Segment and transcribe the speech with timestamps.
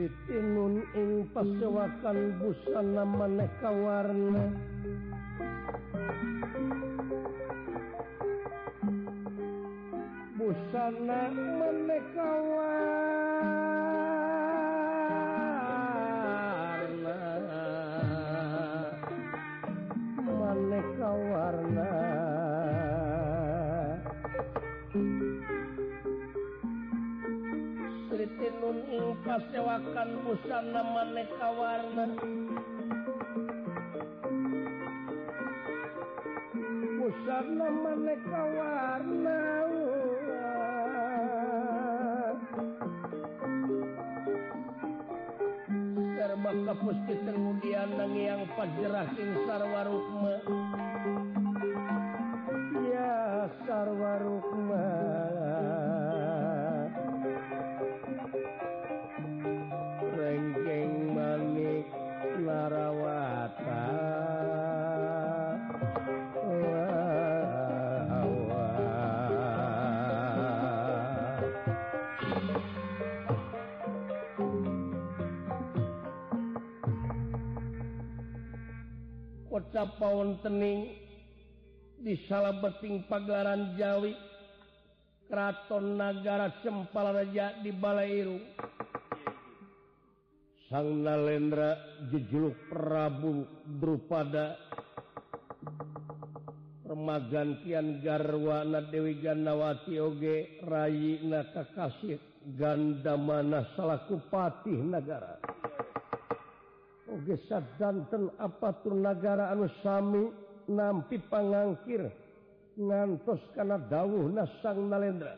[0.00, 4.48] Astrid Inun ing pasewakan busana maneka warna.
[10.40, 13.19] Busana maneka warna.
[29.40, 32.04] Ing pasewakan busana maneka warna.
[37.00, 39.38] Busana maneka warna
[46.20, 50.34] Serba kapusti kemudian nang yang pajerah ing sarwarukma
[52.84, 55.09] Ya sarwarukma Rengkeng
[79.86, 80.92] pawon tening
[82.00, 84.16] di salah beting pagelaran Jawi
[85.30, 88.40] Kraton Nagara Cempal Raja di Balairu.
[90.66, 91.78] Sang Nalendra
[92.10, 94.58] jejuluk Prabu Drupada
[96.86, 102.18] remagan Kian Garwana Dewi Gandawati Oge Rayi Nakakasih
[102.58, 105.49] Gandamana Salaku Patih Nagara.
[107.24, 110.30] gesat danten apapun negara anu Sami
[110.70, 112.08] nampi pangangkir
[112.78, 115.36] ngantos karena dawuh nasang nalendra.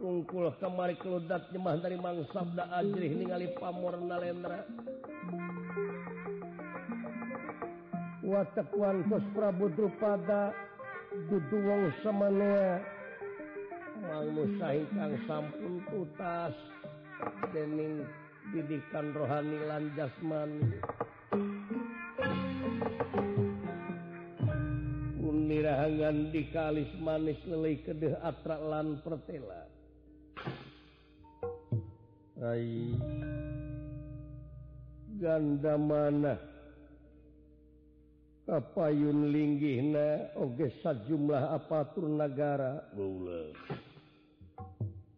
[0.00, 4.64] Tungkul kemari keludat nyemah dari mangsabda ajrih ningali pamor nalendra.
[8.24, 10.54] Watak wantos Prabu Drupada
[11.28, 12.80] duduwong samanea.
[14.00, 16.56] Mang Musa ingkang sampun tutas
[17.52, 18.06] dening
[18.50, 20.82] didikan rohani lan jasmani.
[25.22, 29.62] Unirahangan di kalis manis lelai kedeh atra lan pertela.
[32.40, 32.94] Rai
[35.20, 36.34] ganda mana?
[38.50, 43.54] Kapayun linggihna oge sajumlah apatur negara Beulah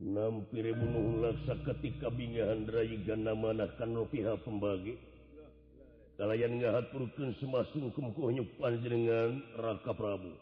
[0.03, 4.99] nampiri menulaksa ketika bingahan Raigana manakan pihak pembagi
[6.19, 10.35] kalian ngahaturkan semasung kemkuhnya panjenengan Raka Prabu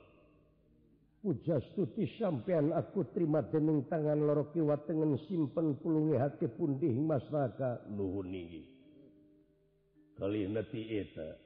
[1.21, 7.77] Pujastuti sampean aku terima dening tangan loro kiwa tengen simpen pulungi hati pundih mas raka
[7.93, 8.65] nuhun ninggi.
[10.17, 11.37] Kali nati eta.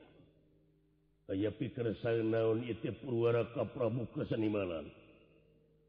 [1.27, 4.87] Kaya pikir sang naon ite purwaraka prabu kesanimalan.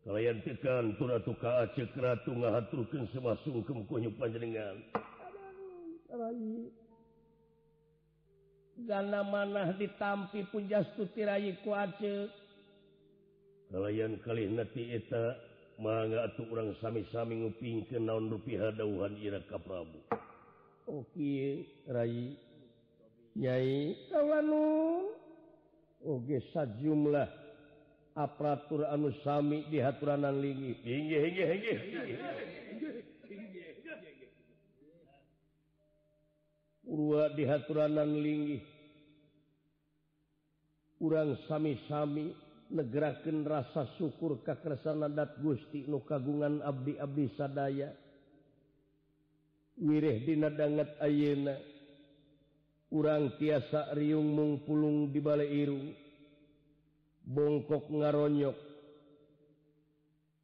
[0.05, 4.77] kalian tekan turatu ka Aceh cekratu ngahaturkeun semasung kemkunyuk panjenengan
[8.85, 12.29] Gana manah ditampi punjastu tirai ku Aceh
[13.73, 15.35] kalian kali nanti eta
[15.81, 19.99] mangga atuh urang sami-sami ngupingkeun naon rupiah dauhan ira ka Prabu.
[20.87, 22.37] Oke Rai.
[23.35, 24.63] Nyai kawanu
[26.05, 27.44] oge sajumlah.
[28.15, 30.79] aparatur anu Sami di haturanan lingi
[37.35, 38.59] di haturanan lingi
[41.03, 42.31] urang sami-sami
[42.71, 47.91] negeraken rasa syukur kakersan adat Gusti Nu kagungan Abdi Abdi sadaya.
[49.75, 51.59] Wirih dinadanggat ayena
[52.95, 56.04] urang tiasa riung mungpulung dibalik Irung
[57.25, 58.57] bongkok ngaronyok.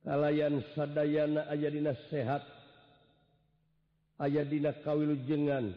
[0.02, 2.42] Kalayan sadana ayadina sehat.
[4.18, 5.74] Ayadina kawilujengan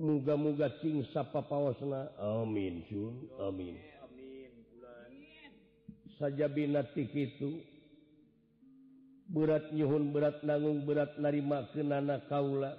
[0.00, 3.16] muga-muga cingsa papawasna amin sun.
[3.40, 3.76] Amin.
[6.14, 7.58] Saja binatik itu
[9.28, 12.76] berat nyhun berat nanggung berat narima ke nana kaula.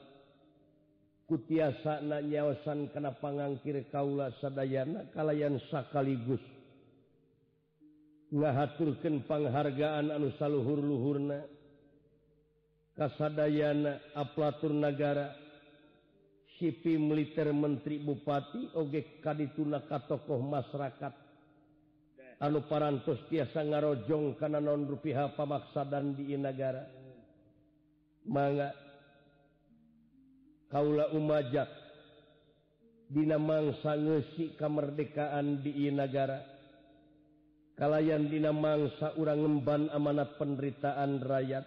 [1.25, 6.54] Kutiasa na nyawasan kena pangangkir kaula sadayana kalayan sakaligus.
[8.35, 11.47] ngahaturkan penghargaan anu saluhur-luhurna
[12.99, 15.31] kasadayana aplatur negara
[16.59, 21.13] sipi militer Menteri Bupati Oge Kadituna ka tokoh masyarakat.
[22.43, 26.83] Anu parantos tiasa ngarojong karena non rupiah pamaksadan di negara
[28.27, 28.75] manga
[30.67, 31.71] kaula umajak
[33.07, 36.54] dina mangsa ngesi kemerdekaan di negara
[37.75, 41.65] kalayan dina mangsa urang ngemban amanat penderitaan rakyat.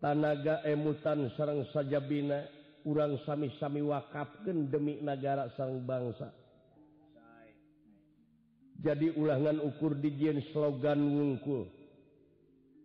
[0.00, 2.48] Tanaga emutan sarang sajabina
[2.88, 6.32] urang sami-sami wakapken demi negara sang bangsa.
[8.80, 11.68] Jadi ulangan ukur dijen slogan wungkul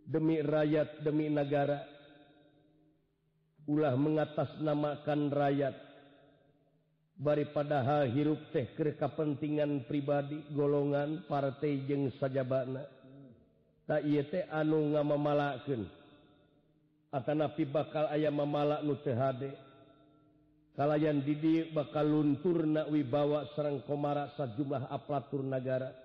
[0.03, 1.87] demi rakyat demi negara
[3.65, 5.84] ulah mengatasnamakan rakyat.
[7.15, 12.83] daripada hirup teh kepentingan pribadi golongan partai jeng sajabana
[13.87, 14.03] tak
[14.51, 14.99] anu nga
[17.15, 24.91] akan napi bakal ayam memalak nu nuthDkalayan didi bakal luntur nawi bawa Serang Komara sajumlah
[24.91, 25.95] aplatur negara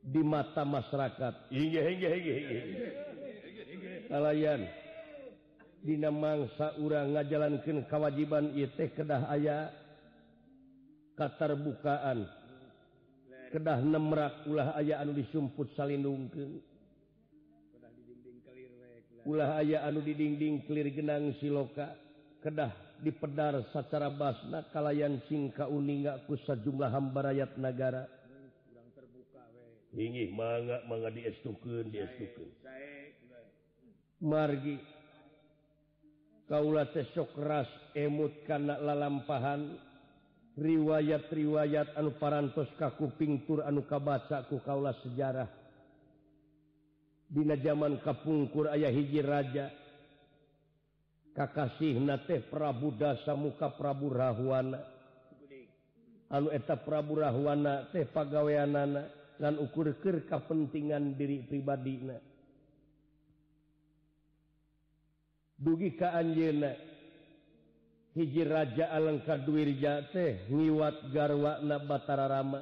[0.00, 1.52] di mata masyarakat.
[4.08, 4.79] Kalayan
[5.80, 9.72] Dina mangsa urang ngajalankan kewajiban teh kedah aya
[11.16, 12.28] keterbukaan
[13.48, 16.60] kedah nemrak ulah aya anu disumput salindungken
[19.24, 21.96] ulah aya anu didingding kelir genang siloka.
[22.40, 22.72] Kedah
[23.04, 28.08] dipedar secara basna kalayan singka uningaku sejumlah hamba rakyat negara
[29.96, 32.50] ingin manga manga diestukeun diestukeun.
[34.20, 34.99] Margi.
[37.14, 39.78] sok keras emut kana lalampahan.
[40.60, 45.46] Riwayat-riwayat anu parantos kakuping tur anu kabaca ku kaula sejarah.
[47.30, 49.70] Dina zaman kapungkur ayah hiji raja.
[51.30, 54.82] Kakasih nate Prabu dasa muka Prabu rahwana
[56.34, 59.22] anu eta Prabu rahwana teh pagaweanana.
[59.40, 62.12] Dan ukur-kir kepentingan diri pribadina.
[65.60, 66.72] dugi ka Anjena
[68.16, 72.60] hiji raja alangka duwirja teh ngiwat garwana Batara Rama.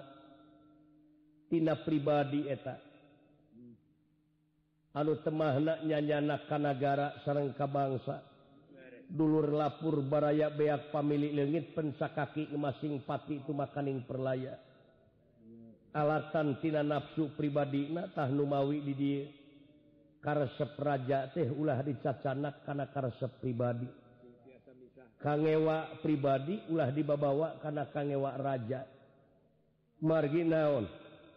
[1.48, 2.76] Tina pribadi eta.
[4.92, 8.20] Anu temahna nyanyana kanagara sarengka bangsa.
[9.08, 14.60] Dulur lapur baraya beak pamilik legit pensa kaki masing pati itu makaning perlaya.
[15.96, 19.37] Alatan tina nafsu pribadi na tah Numawi di dia.
[20.22, 23.88] karsep raja teh ulah dicacanak karena karsep pribadi.
[25.18, 28.86] Kangewa pribadi ulah dibabawa karena kangewa raja.
[29.98, 30.86] Margi naon?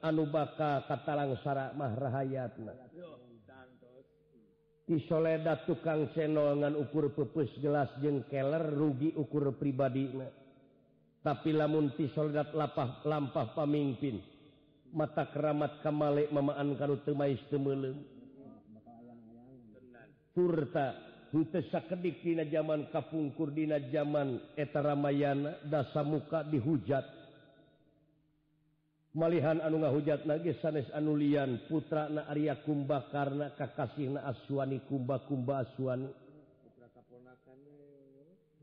[0.02, 2.74] Anu baka katalangsara mah rahayatna.
[4.90, 10.10] Isoleda tukang senongan ukur pupus gelas jeng keller rugi ukur pribadi
[11.22, 14.18] tapi lamun ti soldat lapah lampah pamimpin
[14.90, 18.02] mata keramat kamalik mamaan kanu temais temelem
[20.32, 27.08] Kurta Dina zaman Kapungkur Dina zaman Etaramayana dasa muka dihujat.
[29.12, 34.80] Malihan anu nga hujat nagis sanes anulian putra na Arya Kumba karena kakasih na aswani
[34.88, 36.08] kumba-kumba aswani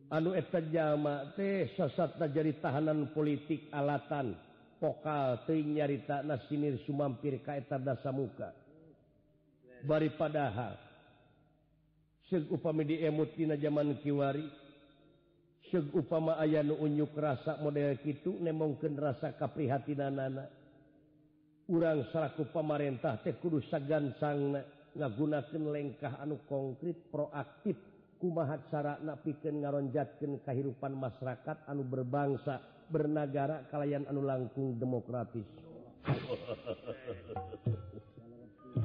[0.08, 4.32] anu eta jama teh sesatna jadi tahanan politik alatan.
[4.80, 9.84] Pokal teh nyarita na sinir sumampir ka eta dasa muka hmm.
[9.84, 10.87] bari padahal
[12.52, 14.44] upami diemuttina zaman Kiwari.
[15.68, 20.44] Syeg upama aya nu unyuk rasa model gitu nemongken rasa kaprihatinan nana
[21.68, 24.56] urang selaku pamarentah teh kudu sagan sang
[24.96, 27.76] ngagunaken lengkah anu konkret proaktif
[28.16, 35.44] kumahat sarakna piken ngaronjatken kehidupan masyarakat anu berbangsa bernagara kalayan anu langkung demokratis.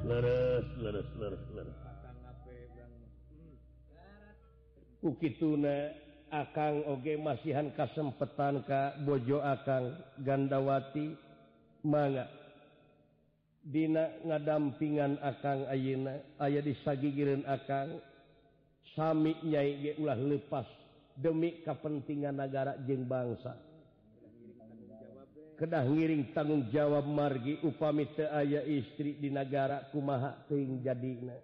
[0.04, 1.44] Leres, leres, leres,
[5.04, 5.92] Ukituna
[6.32, 11.12] Akang Oge masihan kasempetan ka Bojo akan Gandawati
[11.84, 12.24] manga
[13.60, 18.00] Dina ngadampingan akan Ayeuna aya disagigireun Akang
[18.96, 20.68] sami nyai ge ulah lepas
[21.16, 23.54] demi kepentingan negara jeng bangsa.
[25.54, 31.38] Kedah ngiring tanggung jawab margi upami teu aya istri di negara kumaha teuing jadina.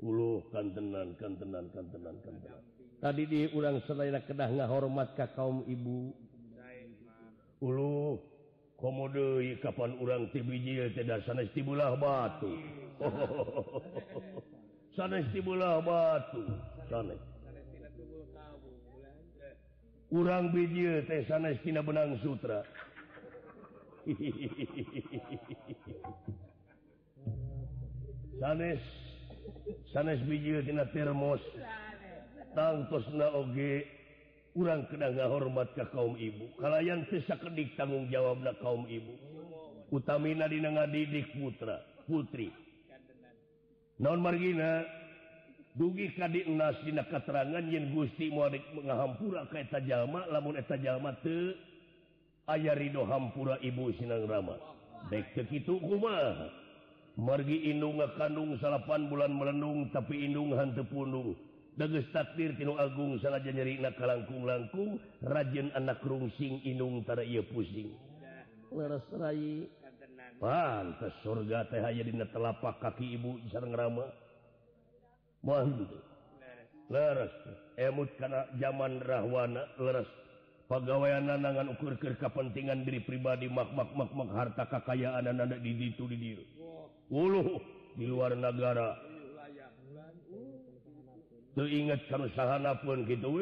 [0.00, 2.64] Ulu kantenan kantenan kantenan kantenan.
[3.00, 6.16] Tadi di ulang selain kedah ngahormat ka kaum ibu.
[7.60, 8.16] Ulu
[8.80, 12.48] komodo kapan urang tibijil tidak sanes tibulah batu.
[13.04, 13.84] Oh,
[14.96, 16.48] sanes tibulah batu.
[16.88, 17.20] Sanes.
[20.08, 22.64] Urang bijil teh sanes tina benang sutra.
[28.40, 28.99] Sanes.
[29.92, 31.42] sanes bijmos
[32.54, 33.86] tangtos naoge
[34.54, 36.50] kurang kedangga hormat ke kaum ibu.
[36.58, 39.14] Kalian bisa kedik tanggung jawab na kaum ibu.
[39.90, 42.50] Utamina di didik putra putri.
[44.00, 44.86] Non margina?
[45.70, 51.54] Dugi kadiknas dina keterangan yen Gusti muadik mengahampura ka eta jalma lamun eta jalma teu
[52.50, 54.58] aya ridho hampura ibu sinang rama
[55.14, 56.50] dek teu kitu kumaha?
[57.20, 61.36] margi Indung kandung salapan bulan melenung tapi Indung hantu punung
[61.76, 67.96] dages takdir Tinu Agung salah nyeri na kalangkung langkung rajin anak rungsing Inungtara ia pusing.
[70.40, 74.08] Pantas surga teh di telapak kaki ibu sarang rama
[76.90, 77.32] leres
[77.76, 80.08] emut karena zaman rahwana leres.
[80.70, 86.59] Pegawaian nanangan ukur-kir kepentingan diri pribadi mak-mak-mak harta kekayaan anak-anak di itu di diri
[87.10, 87.60] ulu
[87.98, 88.96] di luar negara.
[91.60, 93.36] Ingat inget kamsahana pun gitu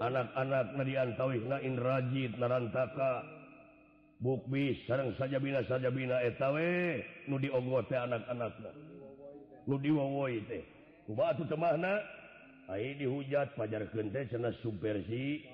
[0.00, 3.26] anak-anak Nadiantawi na Indrajit narantaka
[4.22, 6.70] bukbis sarang saja bina saja bina etawe
[7.28, 8.72] nu diogote anak-anaknya
[9.68, 10.64] nu diwowoi teh.
[11.04, 12.00] Kubatu temahna
[12.70, 15.44] ai dihujat pajar kente cenah subversi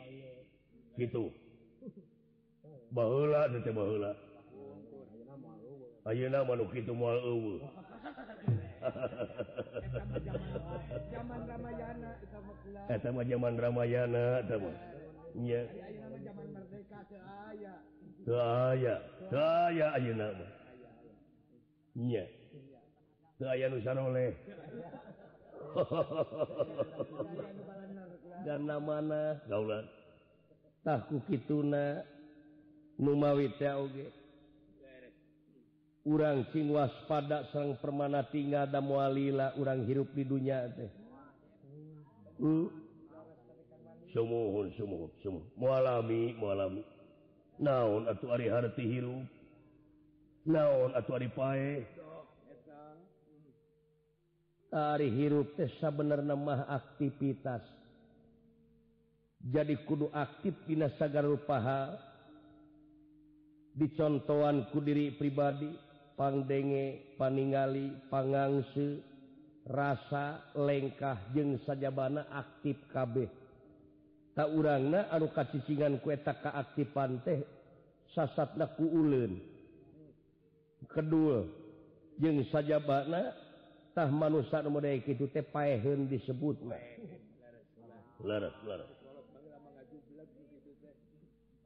[1.01, 1.33] gitu.
[6.07, 7.59] Ayeuna manuk itu moal eueuh.
[12.87, 14.77] Eta mah zaman Ramayana eta mah.
[15.35, 15.67] Nya.
[18.23, 19.03] Teu aya.
[19.27, 20.51] Teu aya ayeuna mah.
[21.99, 22.25] Nya.
[23.43, 24.31] Teu aya nu saroleh.
[28.47, 29.91] Dan namana gaulan.
[30.87, 32.07] Tah ku kituna
[32.97, 33.53] numawi
[36.07, 40.91] urang sing waspada sang permana tinggal ada mualila urang hirup di dunia teh.
[42.39, 42.71] Uh.
[44.15, 45.47] sumuhun sumuhun sumuhun.
[45.59, 46.83] Mualami mualami.
[47.59, 49.27] Naon atuh ari harti hirup?
[50.47, 51.83] Naon atuh ari pae?
[54.71, 57.67] Ari hirup teh sabenerna mah aktivitas.
[59.43, 62.06] Jadi kudu aktif dina sagala rupa hal
[63.77, 65.69] dicontohan ku diri pribadi
[66.17, 69.05] pangdenge paningali pangangse
[69.69, 73.29] rasa lengkah jeng sajabana aktif kabeh.
[74.33, 77.41] Tak urangna anu kacicingan kueta keaktifan teh
[78.13, 79.41] sasatna ku ulun
[80.89, 81.45] kedua
[82.21, 83.33] jeng sajabana
[83.93, 86.85] tah manusia nomor itu teh paehen disebut meh.
[88.25, 89.06] Larat larat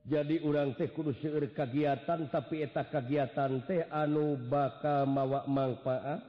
[0.00, 6.24] jadi urang teh kudu seueur kagiatan tapi eta kagiatan teh anu bakal mawa manfaat.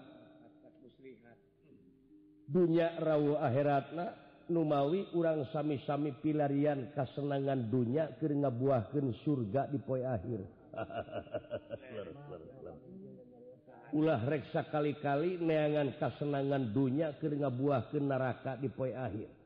[2.52, 4.12] Dunya rawuh akhiratna
[4.52, 10.44] numawi urang sami-sami pilarian kasenangan dunya keur ngabuahkeun surga di poe akhir.
[13.96, 19.41] Ulah reksa kali-kali neangan kasenangan dunya keur ngabuahkeun neraka di poe akhir.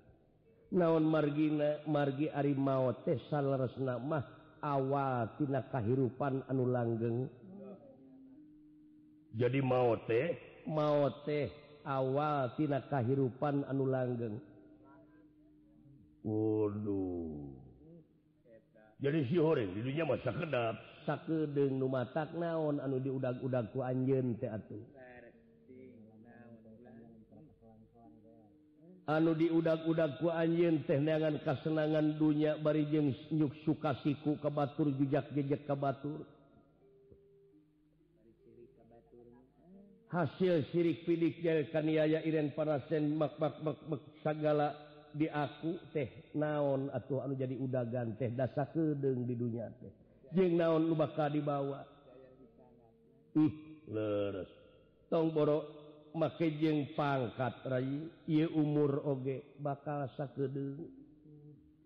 [0.74, 4.24] naon margina margi Ari maut teh salah resnamah
[4.64, 7.30] awaltina kehidupan anu langgeng.
[9.36, 10.34] Jadi mau teh?
[10.66, 11.52] Mau teh
[11.86, 14.36] awaltina kehidupan anu langgeng.
[16.26, 17.54] Waduh.
[18.98, 24.95] Jadi sihoreng jadinya masa kedap sakdeng numatak naon anu di udag-udagku anjen teh atuh.
[29.06, 35.76] anu diudag-udag ku anjin tehngan kasenangan dunya bari jeng nyuk sukasiku ke Batur jejak-jejak ke
[35.78, 36.26] Batur.
[40.10, 44.74] Hasil sirik pilik kaniaya Iren parasen makmak makmak segala
[45.12, 49.94] di aku teh naon atau anu jadi udagan teh dasa kedeng di dunia teh.
[50.34, 51.86] Jeng naon lu bakal dibawa?
[53.38, 53.54] Ih
[53.92, 54.50] leres.
[55.12, 55.85] Tong borok.
[56.16, 60.08] make jeng pangkat Rai ia umur oge bakal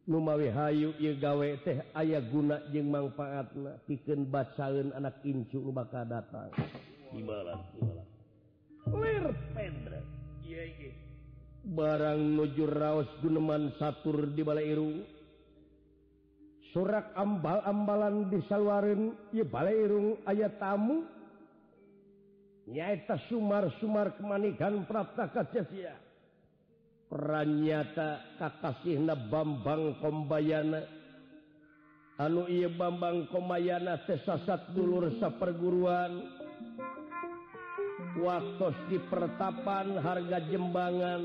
[0.10, 3.54] numawi Hayu ia gawe teh aya guna jeng manfaat
[3.86, 6.50] piken bacaun anak incu bakal datang.
[11.70, 15.06] Barang nuju Raos Guneman Satur di Balai Irung
[16.74, 21.06] surat ambal-ambalan disaluarin ia Balai Irung ayat tamu.
[22.70, 25.98] nyaeta Sumar Sumar kemanikan Praptakasia
[27.10, 30.86] pernyata kakasih na Bambang Kombayana.
[32.22, 36.20] Anu ia Bambang Komayana tesasat dulur sa perguruan
[38.20, 41.22] waktu di pertapan harga jembangan.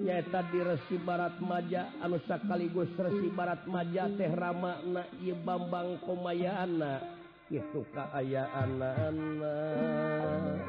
[0.00, 1.92] Nyaita di Resi Barat Maja.
[2.02, 7.19] Anu sekaligus Resi Barat Maja teh Ramakna ia Bambang Komayana
[7.50, 10.66] itu keayaan anak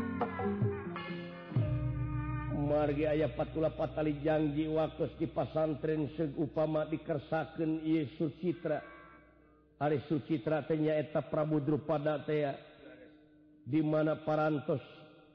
[2.58, 8.82] margi ayah patula patali janji waktu di pasantren seg upama dikersakan Yesus Citra
[9.78, 12.50] hari sucitra teh nyaeta Prabu Drupada teh
[13.62, 14.82] di mana parantos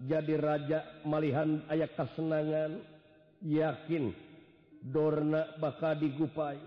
[0.03, 2.83] jadi raja malihan ayah kesenangan
[3.41, 4.27] yakin
[4.87, 6.59] dorna bakal digupai.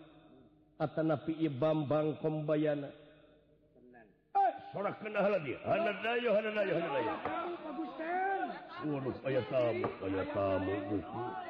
[0.80, 2.88] Atanapi bambang kombayana.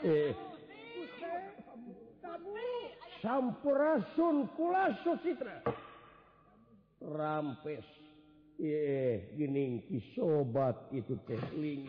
[0.03, 0.33] Eh.
[3.19, 5.59] sampurasun kula Sucitra
[7.03, 7.83] rampes.
[8.59, 11.87] Eh gining kisobat itu tehling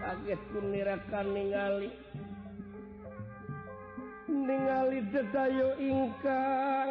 [0.00, 1.92] kaget punirakan ningali.
[4.30, 6.90] Ningali detayo ingkang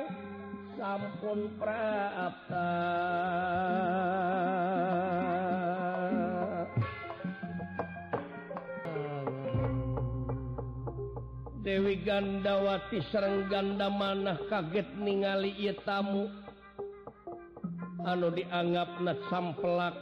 [0.79, 2.72] sampun prapta.
[12.03, 16.27] gandawati Sereng ganda manah kaget ningali ia tamu.
[18.07, 19.95] Anu dianggap na samplak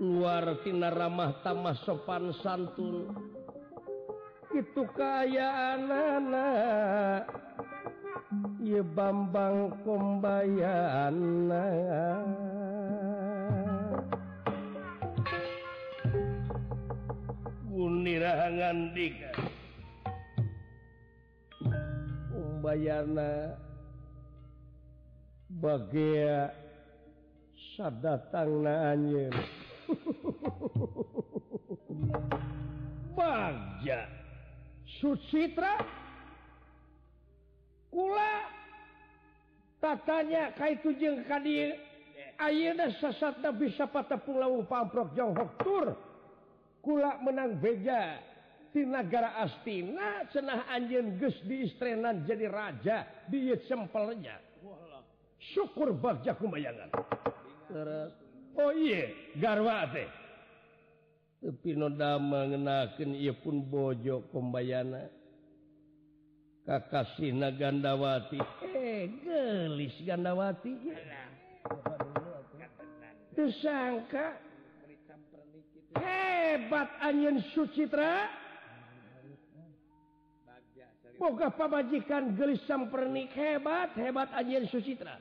[0.00, 3.12] luar tina ramah tamah sopan santun.
[4.56, 7.28] Itu kayaan anak
[8.66, 11.16] ye Bambang pembayan
[17.76, 19.55] Unirahangan diga
[22.66, 23.54] bayarna
[25.62, 26.50] bagia
[27.78, 29.30] sad datang na anjir
[33.16, 34.10] bagja.
[34.98, 35.78] Sucitra?
[37.94, 38.34] Ula
[39.80, 41.78] katanya ka itu jeng hadir
[42.36, 45.96] Ayeuna sesat bisa patah pulau pamprok Johok tur.
[46.84, 48.20] Kula menang beja.
[48.84, 52.96] negara Astina cenah anjing di istrenan jadi raja
[53.30, 54.36] diet sempelnya.
[55.54, 56.90] Syukur bagja kumayangan.
[58.58, 59.08] Oh iya
[59.38, 60.08] garwa teh.
[61.36, 65.06] Tapi noda mengenakan ia pun bojo pembayana
[66.66, 68.40] kakasina Gandawati.
[68.74, 70.74] Eh gelis Gandawati.
[73.36, 74.42] Tersangka.
[75.96, 78.28] Hebat anjing Sucitra
[81.16, 85.16] Boga pabajikan gelis sampernik hebat hebat ajian Susitra.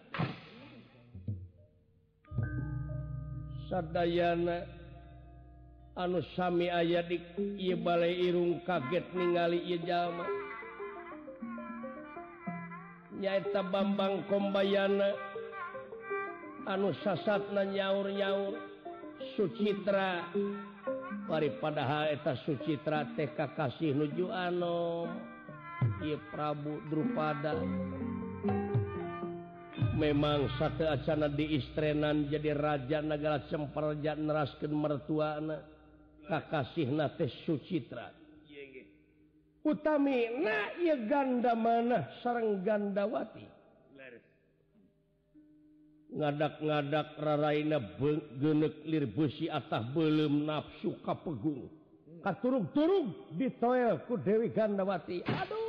[3.72, 4.68] Sadayana
[5.96, 7.16] anu sami aya di
[7.56, 10.28] ieu balai irung kaget ningali ieu jalma.
[13.16, 15.16] Nyaeta Bambang Kombayana
[16.68, 18.60] anu sasatna nyaur-nyaur
[19.40, 20.28] Sucitra
[21.24, 25.35] pari padahal eta Sucitra teh kasih nuju anom.
[26.06, 27.58] I Prabu Drupada.
[29.96, 35.64] Memang satu acana di istrenan jadi raja negara Cemperja nerasken mertuana
[36.28, 38.12] kakasih nate Sucitra.
[39.66, 43.56] Utami na iya ganda mana sarang gandawati.
[46.16, 47.82] Ngadak-ngadak raraina
[48.40, 51.68] genek lir besi atah belum nafsu kapegung.
[51.68, 52.22] Hmm.
[52.24, 55.26] Katurug-turug ditoel ku Dewi Gandawati.
[55.28, 55.64] Aduh.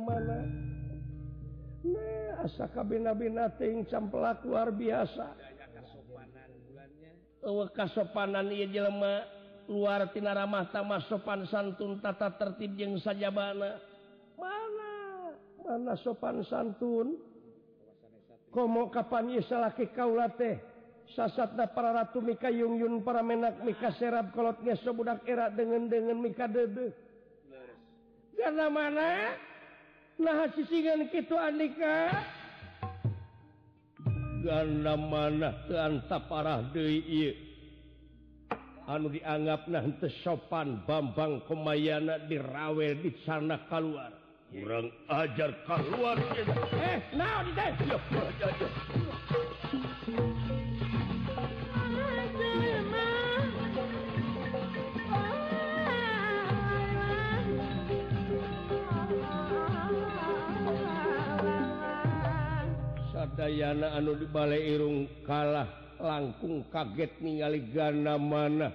[0.00, 0.38] mana
[2.44, 5.36] asa kabinabinating camplak luar biasa.
[7.76, 9.28] Kasopanan ia jelema
[9.68, 13.76] luartinaramahtamah sopan santun tata tertib jeung saja mana?
[14.40, 14.92] Mana
[15.60, 17.20] mana sopan santun?
[18.48, 20.56] Komo kapan salahki kaula teh?
[21.12, 27.03] Sasatna para ratu mikayungyun para menak mika serap kolotnya sobudak era dengan dengan mika dedek
[28.44, 29.10] karena mana?
[30.20, 32.12] Nah sisingan gitu Andika.
[34.44, 35.50] Ganda mana?
[35.64, 37.00] Keanta parah De
[38.84, 44.12] anu dianggap nanti sopan Bambang Komayana dirawel di sana keluar
[44.52, 46.20] kurang ajar keluar
[46.84, 47.40] eh, nah,
[63.44, 65.68] Dayana anu di Balai Irung kalah
[66.00, 68.72] langkung kaget ningali gana mana.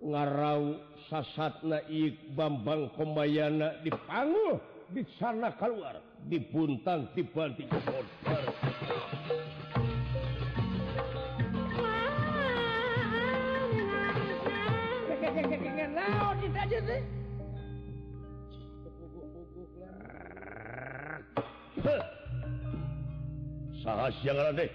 [0.00, 0.80] Ngarau
[1.12, 4.56] sasatna ik Bambang Kombayana dipanggul
[4.96, 7.68] di sana keluar dipuntang dibanting
[24.56, 24.70] deh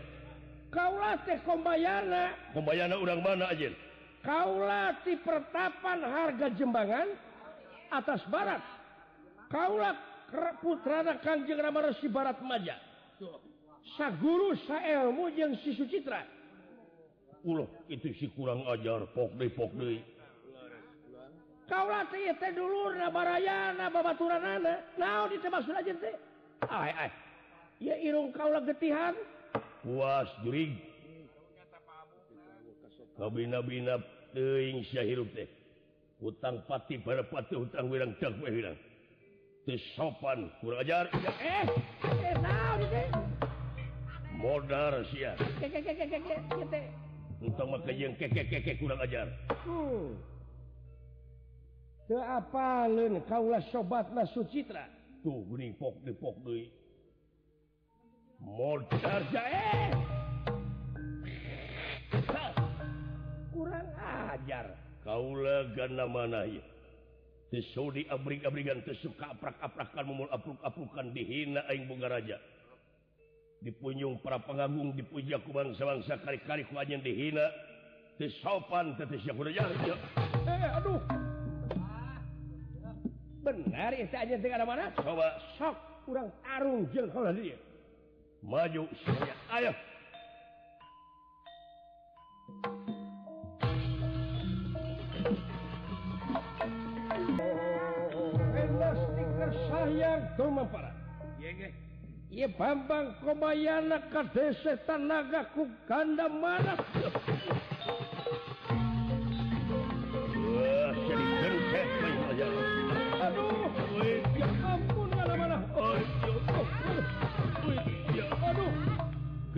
[0.70, 3.72] kaulah teh kombayana kaubayana udang mana aja
[4.28, 7.08] Kaulati pertapan harga jembangan
[7.96, 8.60] atas barat.
[9.48, 9.96] Kaulah
[10.60, 12.76] putrana Kanjeng rama resi Barat Maja.
[13.96, 16.28] Saguru saelmu yang si sucitra.
[17.48, 20.04] Ulah itu si kurang ajar pokde pokde.
[21.72, 26.16] Kaulah teh teh dulu nabarayana babaturanana Nah ditebas aja teh?
[26.68, 27.12] Ai ai.
[27.82, 29.14] ya Irung kaulah getihan.
[29.82, 30.74] Puas jurig.
[33.18, 33.98] Kabina-bina
[34.34, 35.50] teing syahirup teh.
[36.22, 38.78] Hutang pati pada pati hutang wirang cakwe wirang.
[39.66, 41.06] Teu sopan kurang ajar.
[41.14, 41.66] Eh eh,
[42.06, 43.08] eh naon teh.
[44.38, 45.34] Modar sia.
[47.38, 49.30] Untung maka jeung keke-keke kurang ajar.
[49.66, 50.18] Hmm.
[52.06, 54.88] Teu apaleun kaulah sobatna Sucitra.
[55.26, 56.70] Tuh geuning pok deui pok deui.
[58.42, 59.94] modar jae
[63.54, 64.68] kurang ajar.
[65.08, 66.60] Kaula gana manahi
[67.48, 72.38] di abrik-abrikan kesuka aprak-aprakan memul apruk-aprukan dihina aing boga raja.
[73.64, 77.48] Dipunyung para pengagung dipuja ku bangsa-bangsa kari-kari ku anjeun dihina.
[78.20, 79.64] Teu sopan teu raja.
[80.44, 81.00] Eh aduh.
[83.48, 84.92] Benar itu aja tengah mana?
[85.00, 87.08] Coba sok kurang tarung jeung
[87.40, 87.56] dia.
[88.48, 88.88] maju
[89.52, 89.72] ayo.
[99.68, 100.92] Sayang tuh para
[102.28, 106.80] Iya Bambang Kobayana Kadese Tanagaku Ganda Marat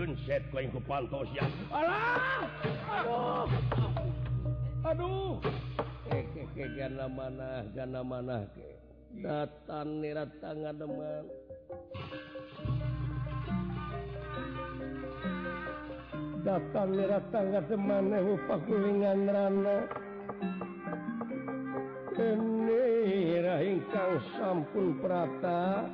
[0.09, 2.49] genset lain ke pantos ya Alah!
[2.89, 3.45] aduh
[4.81, 5.37] aduh.
[6.09, 8.65] Eh ke ke gana mana gana mana ke.
[9.21, 11.23] Datan nirat tangan teman.
[16.41, 19.77] Datang nirat tangan teman, eh upah kulingan rana.
[22.17, 22.85] Ini
[23.45, 25.85] rahingkang sampun prata.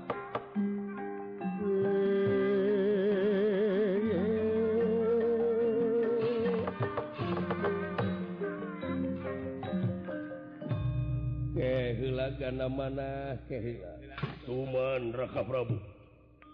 [12.45, 13.97] karena mana kehila
[14.45, 15.81] cuman Raka Prabu.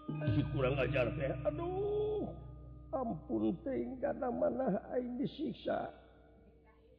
[0.08, 1.36] Si kurang ajar teh.
[1.44, 2.32] Aduh
[2.96, 5.92] ampun ting karena mana aing disiksa.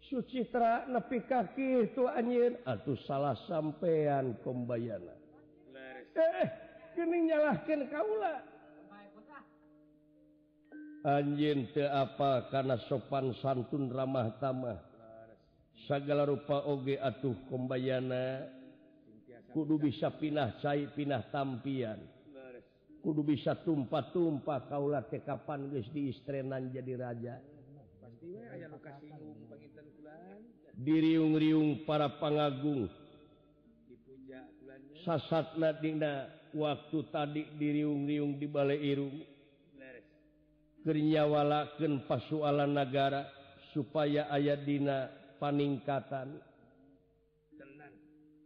[0.06, 5.18] Sucitra nepi kaki itu anjir atuh salah sampean kombayana.
[6.14, 6.50] Eh
[6.94, 8.46] kini nyalahkan kaula.
[11.02, 12.46] Anjin teu apa?
[12.54, 14.78] Karena sopan santun ramah tamah.
[15.90, 18.62] Segala rupa oge atuh kombayana.
[19.54, 22.02] kudu bisa pinah cair pinah tampian.
[23.04, 27.36] Kudu bisa tumpah-tumpah kaulah tekapan guys di istrenan jadi raja.
[30.74, 32.88] Diriung-riung para pangagung.
[35.04, 39.20] Sasat Nadina waktu tadi diriung-riung di Balai Irung.
[40.88, 43.28] Kernyawalaken pasualan negara
[43.76, 45.12] supaya ayat Dina
[45.44, 46.53] paningkatan.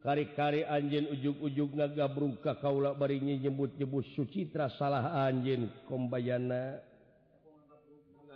[0.05, 6.81] kari-kari anj ujug-ujug nagabruka kaula baringi nyebut-jebut Sucitra salah anjin kombayana.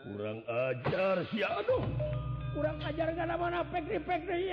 [0.02, 1.86] Kurang ajar si aduh.
[2.58, 4.50] Kurang ajar mana pekri pekri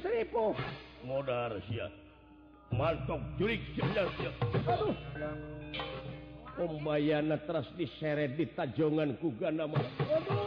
[0.00, 0.56] seribu.
[1.04, 1.92] Modar sia.
[2.72, 4.08] Mantap jurik cerdas
[4.64, 4.96] aduh.
[6.56, 10.37] Kombayana terus diseret di tajongan ku gana mana aduh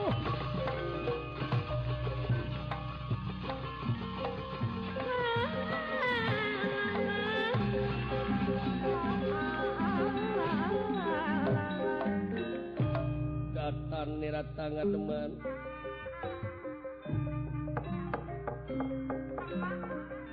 [14.58, 15.30] tangan teman.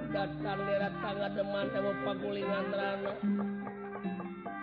[0.09, 3.12] Datang nirat tangan teman sama pagulingan rana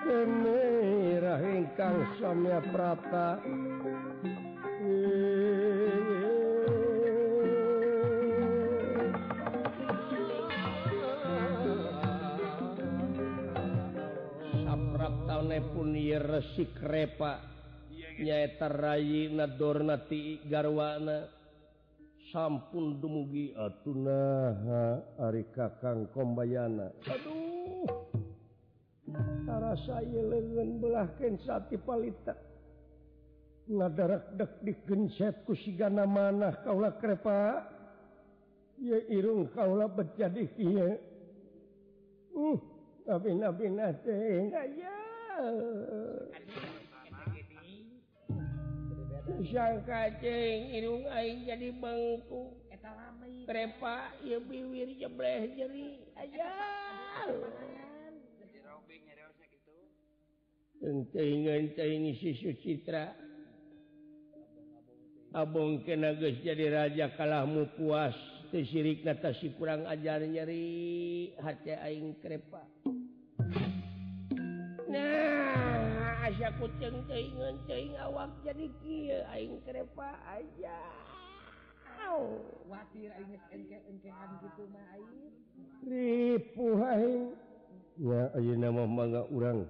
[0.06, 3.42] Kemerah ingkang samya prata.
[14.66, 17.55] Sapraptane pun ieu resik repa
[18.20, 21.32] nyaeta rayi nyaetaradornati garwana.
[22.34, 26.92] Sampun dumugi atunaha Ari kakang kombayana.
[27.08, 27.86] Aduh.
[29.46, 32.34] Tara saya lengan belahken sati palita.
[33.70, 37.32] Ngadarak dek digenset ku sigana manah kaulah krepa.
[37.32, 37.76] Uh,
[38.82, 41.00] ya irung kaulah berjadi kieu
[42.36, 42.60] uh
[43.08, 45.00] nabi nabi nate ayah
[49.50, 52.54] sangka ceng irung aing jadi bengkung
[53.46, 54.14] krepa
[54.46, 56.02] biwir jebleh jeri.
[56.18, 56.50] Aja
[62.62, 63.06] Citra
[65.36, 68.16] Abong kegus jadi raja kalahmu puas.
[68.56, 71.36] Tersirik natasi kurang ajar nyeri.
[71.36, 72.64] Hati aing krepa.
[74.88, 75.75] Nah.
[76.26, 76.66] Asyaku
[78.02, 80.82] awak jadi kia aing kerepa aja.
[82.66, 85.30] Watir inget engke-engkean gitu mah aing.
[85.86, 87.30] Ripu aing.
[88.02, 89.70] Ya ayeuna nama urang.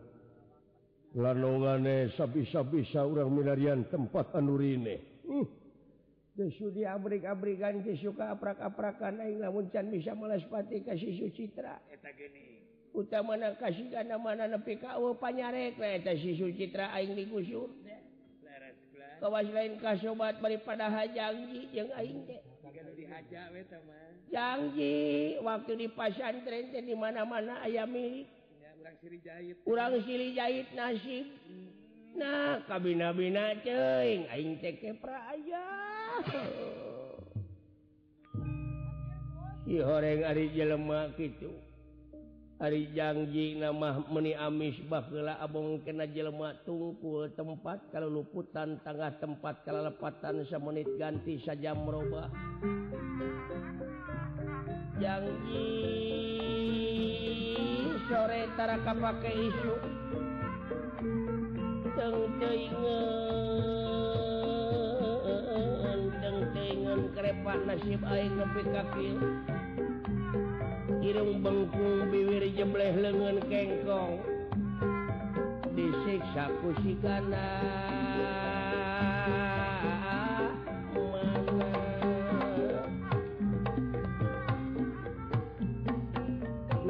[1.11, 5.47] Lanongane sabi-sabisa urang milarian tempat anurine uh.
[6.87, 12.54] abrik-abrikan suka aprak-aprakan aing lamun can bisa melespati kasih Su Citra eta geuning
[12.95, 15.75] utama kasih kana mana nepi ka eueuh oh, panyarek
[16.15, 17.67] citraing digusur
[19.19, 22.41] kawas lain kasobat daripada hajangji yang aing teh.
[22.95, 23.81] Dihaja we teh
[24.31, 24.95] janji
[25.41, 28.29] waktu di pasantren teh di mana-mana aya milik.
[28.79, 31.25] Urang siri jahit urang siri jahit nasib.
[32.15, 35.65] Nah kabina-bina ceuing aing teh kepra aya
[39.65, 41.51] si horeng ari jelema kitu.
[42.55, 49.83] Arijangji nama meni Amis bakla Abong kena jelma tungkul tempat kalau luputan tangga tempat kalau
[49.83, 52.31] lepatan semenit ganti saja merubah.
[55.03, 55.67] Janji.
[58.07, 59.73] Sore taraka pakai isu.
[61.91, 63.59] Teng teingan.
[66.23, 69.11] Teng teingan kerepak nasib air ngepi kaki
[71.05, 74.25] Irung Bengkung biwir jebleh lengan kengkong.
[75.77, 78.25] Disiksa ku kusi kanan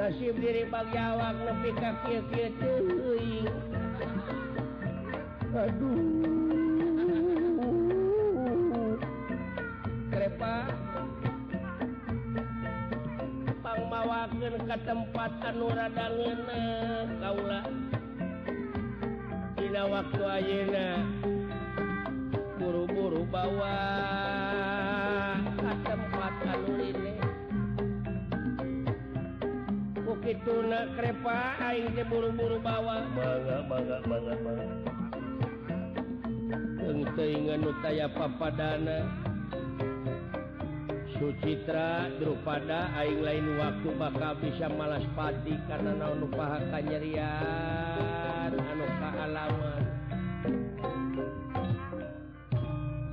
[0.05, 3.49] nasib diri bagi bagjawab lebih kaki kaki
[5.57, 5.99] aduh.
[10.13, 10.55] Krepa
[14.25, 16.39] dibawakan ke tempat anuradanggen
[17.21, 17.61] Kaula.
[19.53, 20.89] Dina waktu Ayeuna.
[22.57, 23.77] Buru-buru bawa
[25.61, 27.13] ke tempat anu ini.
[30.01, 30.53] Begitu
[30.97, 33.05] krepa aing teh buru-buru bawa.
[33.13, 34.67] Bangga bangga bangga bangga
[36.85, 38.99] Tengah ingat nutaya papadana.
[41.15, 49.83] Sucitra Drupada Aing lain waktu bakal bisa malaspati karena naon upahakan nyerian anu kealaman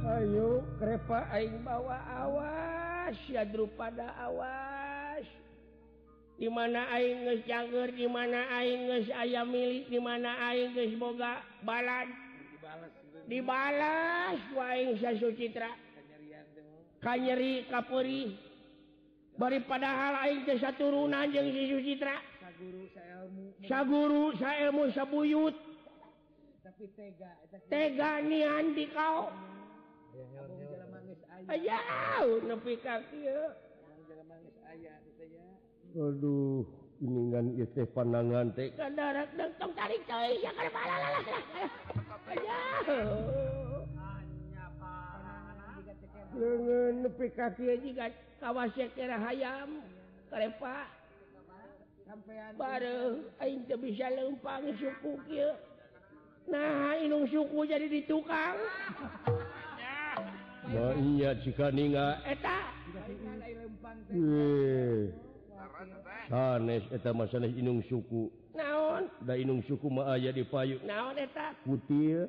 [0.02, 5.22] Ayo krepa Aing bawa awas ya Drupada awas.
[6.42, 12.10] Dimana Aing nges canggur dimana Aing nges ayam milik dimana Aing nges boga balan.
[12.10, 12.92] Dibalas.
[13.30, 15.91] Dibalas waing sa Sucitra.
[17.02, 18.38] kanyeri kapuri.
[19.32, 22.20] Bari padahal aing teh saturunan jeung si Sucitra
[23.66, 25.54] Saguru sayaguru saya sabuyut.
[26.62, 27.32] Tapi tega
[27.66, 29.32] tega nian di kau.
[31.50, 31.78] Aya
[32.46, 33.50] nepi ka kieu.
[35.96, 36.62] Aduh
[37.02, 38.70] kuningan teh panangan teh.
[38.78, 40.38] Darat dan tong tarik coy.
[40.38, 41.22] Ya kerbala lah
[46.36, 48.08] lengan nepi kaki juga
[48.40, 49.80] kawas kira hayam.
[50.32, 50.88] Kerepa.
[53.68, 55.52] Teu bisa lempang suku kieu.
[56.50, 58.58] Nah inung suku jadi di tukang
[60.70, 62.20] oh, iya jika ninga.
[62.24, 62.58] Eta.
[66.30, 68.30] Sanes eta masalah inung suku.
[68.52, 69.08] Naon?
[69.24, 71.56] Da inung suku mah aya di payu naon eta?
[71.64, 72.28] Putih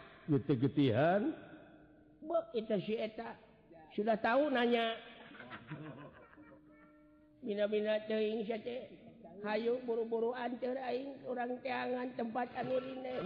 [0.31, 1.35] getih-getihan.
[2.55, 3.35] Itu si eta.
[3.91, 4.95] Sudah tahu nanya.
[7.43, 8.87] Bina-bina teuing saja
[9.41, 13.17] hayu buru-buru ancer aing orang teangan tempat anu rineh.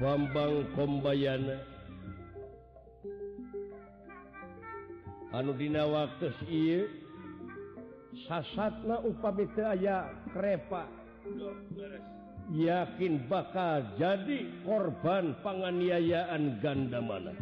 [0.00, 1.60] Bambang Kombayana.
[5.36, 6.32] Anu dina waktu
[8.24, 10.88] sasatna upami teu aya krepa.
[12.50, 17.36] Yakin bakal jadi korban penganiayaan ganda mana.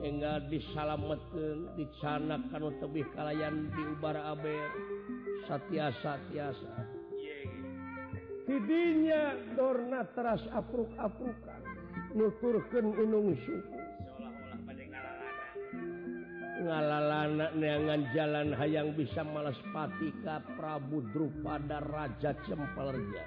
[0.00, 4.68] Enggak disalametkeun dicanak kalau tebih kalayan diubar Aber
[5.44, 5.92] Satya
[6.32, 6.93] tiasa.
[8.44, 11.60] tidinya Dorna teras apruk-aprukan.
[12.14, 13.78] Nuturkan inung suku.
[16.64, 23.24] Ngalalana neangan jalan hayang bisa malas patika Prabu Drupada Raja Cempelerja.